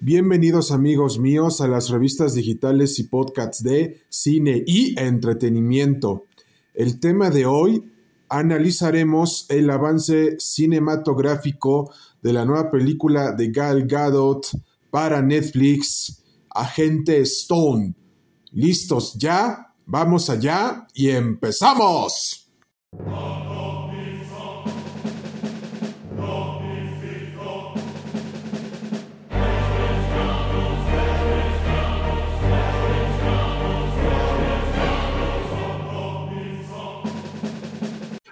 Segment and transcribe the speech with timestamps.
[0.00, 6.26] Bienvenidos amigos míos a las revistas digitales y podcasts de cine y entretenimiento.
[6.72, 7.92] El tema de hoy
[8.28, 11.92] analizaremos el avance cinematográfico
[12.22, 14.46] de la nueva película de Gal Gadot
[14.90, 17.94] para Netflix, Agente Stone.
[18.52, 19.74] ¿Listos ya?
[19.84, 22.50] Vamos allá y empezamos.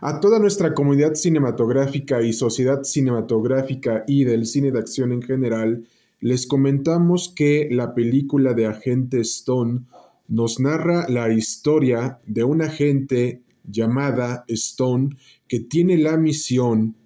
[0.06, 5.88] A toda nuestra comunidad cinematográfica y sociedad cinematográfica y del cine de acción en general,
[6.20, 9.80] les comentamos que la película de Agente Stone
[10.28, 15.16] nos narra la historia de una agente llamada Stone
[15.48, 16.96] que tiene la misión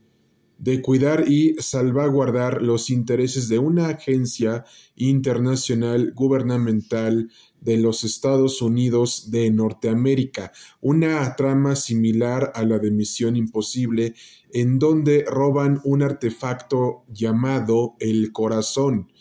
[0.59, 4.65] de cuidar y salvaguardar los intereses de una agencia
[4.97, 13.37] internacional gubernamental de los Estados Unidos de Norteamérica, una trama similar a la de Misión
[13.37, 14.15] Imposible,
[14.53, 19.13] en donde roban un artefacto llamado el corazón.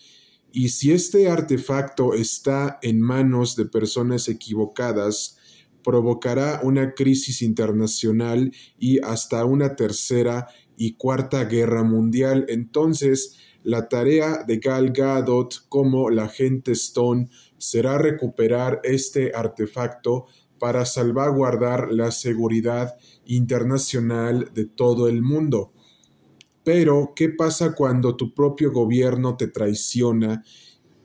[0.51, 5.37] Y si este artefacto está en manos de personas equivocadas,
[5.83, 10.47] provocará una crisis internacional y hasta una tercera
[10.77, 12.45] y cuarta guerra mundial.
[12.47, 20.27] Entonces, la tarea de Gal Gadot como la agente Stone será recuperar este artefacto
[20.59, 25.73] para salvaguardar la seguridad internacional de todo el mundo.
[26.63, 30.43] Pero, ¿qué pasa cuando tu propio gobierno te traiciona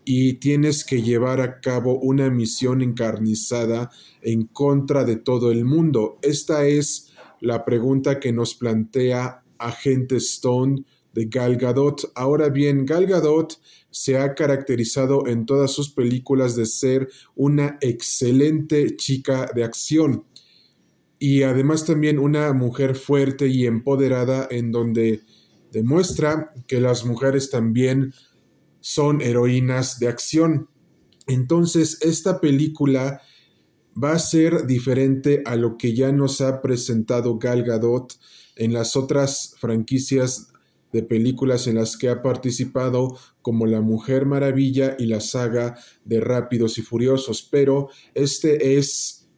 [0.05, 6.19] y tienes que llevar a cabo una misión encarnizada en contra de todo el mundo?
[6.23, 12.11] Esta es la pregunta que nos plantea Agente Stone de Gal Gadot.
[12.15, 13.59] Ahora bien, Gal Gadot
[13.91, 20.25] se ha caracterizado en todas sus películas de ser una excelente chica de acción
[21.19, 25.21] y además también una mujer fuerte y empoderada en donde
[25.71, 28.13] demuestra que las mujeres también
[28.81, 30.69] son heroínas de acción.
[31.29, 33.21] Entonces, esta película
[34.03, 38.19] va a ser diferente a lo que ya nos ha presentado Gal Gadot
[38.57, 40.53] en las otras franquicias
[40.93, 46.21] de películas en las que ha participado como La Mujer Maravilla y la saga de
[46.21, 49.29] Rápidos y Furiosos, pero este es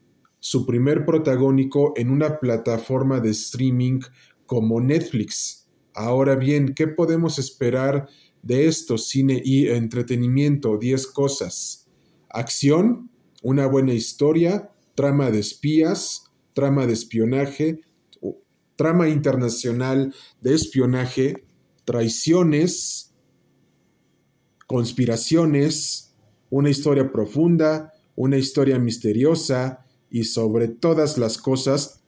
[0.40, 4.00] su primer protagónico en una plataforma de streaming
[4.46, 5.68] como Netflix.
[5.94, 8.08] Ahora bien, ¿qué podemos esperar
[8.42, 8.98] de esto?
[8.98, 11.88] Cine y entretenimiento, 10 cosas.
[12.28, 13.10] Acción,
[13.42, 17.80] una buena historia, trama de espías, trama de espionaje,
[18.76, 21.44] trama internacional de espionaje,
[21.84, 23.12] traiciones,
[24.66, 26.14] conspiraciones,
[26.50, 32.02] una historia profunda, una historia misteriosa y sobre todas las cosas,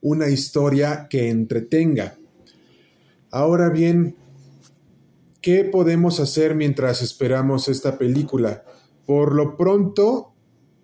[0.00, 2.16] una historia que entretenga.
[3.30, 4.16] Ahora bien,
[5.40, 8.64] ¿qué podemos hacer mientras esperamos esta película?
[9.06, 10.32] Por lo pronto,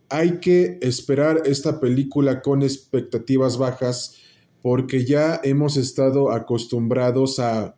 [0.08, 4.16] hay que esperar esta película con expectativas bajas
[4.64, 7.76] porque ya hemos estado acostumbrados a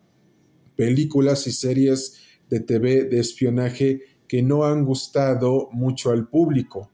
[0.76, 6.92] películas y series de TV de espionaje que no han gustado mucho al público.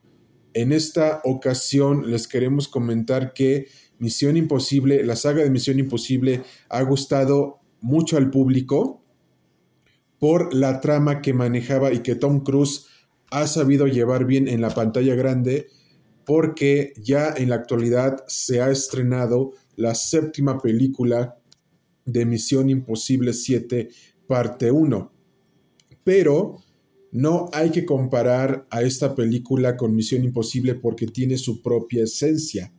[0.55, 3.67] En esta ocasión les queremos comentar que
[3.99, 9.05] Misión Imposible, la saga de Misión Imposible ha gustado mucho al público
[10.17, 12.87] por la trama que manejaba y que Tom Cruise
[13.29, 15.67] ha sabido llevar bien en la pantalla grande
[16.25, 21.37] porque ya en la actualidad se ha estrenado la séptima película
[22.05, 23.89] de Misión Imposible 7,
[24.27, 25.11] parte 1.
[26.03, 26.57] Pero
[27.11, 32.73] no hay que comparar a esta película con Misión Imposible porque tiene su propia esencia.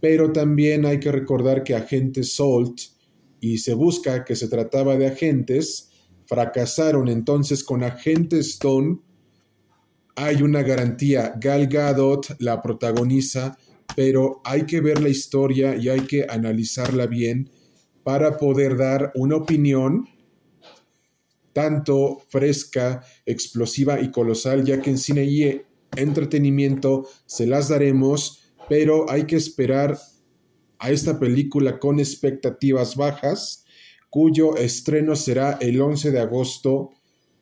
[0.00, 2.80] Pero también hay que recordar que Agente Salt
[3.40, 5.90] y se busca que se trataba de agentes,
[6.24, 9.00] fracasaron entonces con Agente Stone.
[10.16, 13.58] Hay una garantía, Gal Gadot la protagoniza
[13.96, 17.50] pero hay que ver la historia y hay que analizarla bien
[18.02, 20.08] para poder dar una opinión
[21.52, 25.62] tanto fresca, explosiva y colosal, ya que en cine y
[25.96, 29.96] entretenimiento se las daremos, pero hay que esperar
[30.78, 33.64] a esta película con expectativas bajas,
[34.10, 36.90] cuyo estreno será el 11 de agosto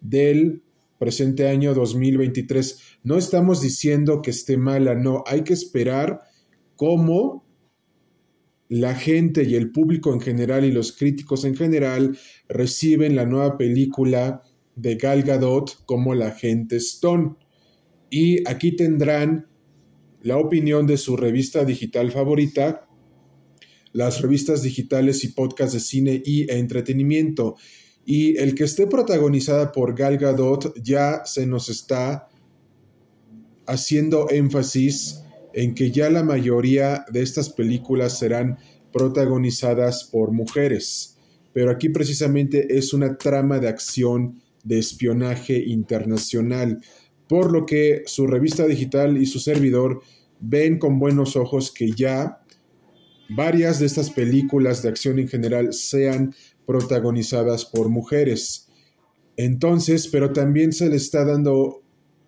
[0.01, 0.63] del
[0.99, 2.79] presente año 2023.
[3.03, 6.21] No estamos diciendo que esté mala, no, hay que esperar
[6.83, 7.47] cómo
[8.69, 12.19] la gente y el público en general y los críticos en general
[12.49, 14.43] reciben la nueva película
[14.75, 17.37] de Gal Gadot como la agente Stone.
[18.11, 19.47] Y aquí tendrán
[20.23, 22.89] la opinión de su revista digital favorita,
[23.93, 27.55] las revistas digitales y podcasts de cine y entretenimiento.
[28.05, 32.29] Y el que esté protagonizada por Gal Gadot ya se nos está
[33.67, 35.22] haciendo énfasis
[35.55, 38.59] en que ya la mayoría de estas películas serán
[38.93, 41.17] protagonizadas por mujeres.
[41.53, 46.81] Pero aquí precisamente es una trama de acción de espionaje internacional,
[47.29, 50.03] por lo que su revista digital y su servidor
[50.41, 52.41] ven con buenos ojos que ya
[53.29, 56.35] varias de estas películas de acción en general sean
[56.67, 58.69] protagonizadas por mujeres.
[59.37, 61.82] Entonces, pero también se le está dando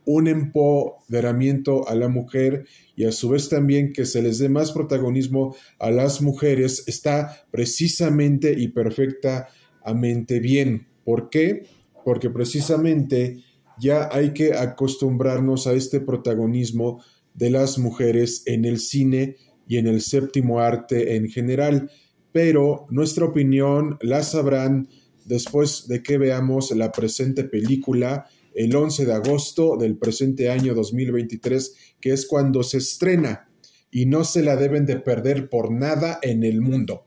[0.06, 2.66] un empoderamiento a la mujer
[2.96, 7.46] y a su vez también que se les dé más protagonismo a las mujeres está
[7.50, 10.86] precisamente y perfectamente bien.
[11.04, 11.66] ¿Por qué?
[12.04, 13.42] Porque precisamente
[13.78, 17.02] ya hay que acostumbrarnos a este protagonismo
[17.34, 19.36] de las mujeres en el cine
[19.66, 21.90] y en el séptimo arte en general,
[22.32, 24.88] pero nuestra opinión la sabrán
[25.24, 31.96] después de que veamos la presente película el 11 de agosto del presente año 2023,
[32.00, 33.48] que es cuando se estrena
[33.90, 37.06] y no se la deben de perder por nada en el mundo.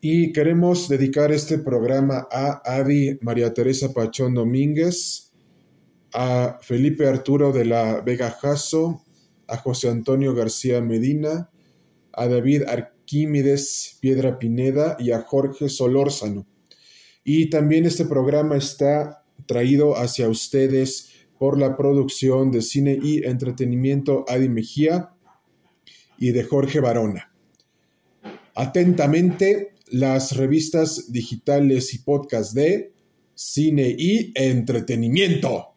[0.00, 5.32] Y queremos dedicar este programa a Adi María Teresa Pachón Domínguez,
[6.12, 9.04] a Felipe Arturo de la Vega Jasso,
[9.46, 11.50] a José Antonio García Medina,
[12.12, 16.46] a David Arquímedes Piedra Pineda y a Jorge Solórzano.
[17.24, 19.19] Y también este programa está
[19.50, 25.10] traído hacia ustedes por la producción de cine y entretenimiento Adi Mejía
[26.18, 27.34] y de Jorge Barona.
[28.54, 32.92] Atentamente, las revistas digitales y podcast de
[33.34, 35.74] cine y entretenimiento.